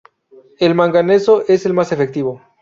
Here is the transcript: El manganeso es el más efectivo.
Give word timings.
El 0.57 0.73
manganeso 0.73 1.43
es 1.47 1.67
el 1.67 1.75
más 1.75 1.91
efectivo. 1.91 2.41